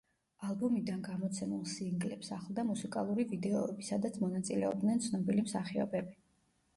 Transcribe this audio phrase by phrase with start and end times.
[0.45, 6.17] ალბომიდან გამოცემულ სინგლებს ახლდა მუსიკალური ვიდეოები, სადაც მონაწილეობდნენ ცნობილი მსახიობები.